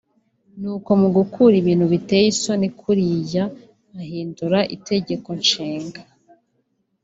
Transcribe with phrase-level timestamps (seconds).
[0.59, 3.43] ni uko mu gukora ibintu biteye isoni kuriya
[4.01, 6.01] ahindura itegeko nshinga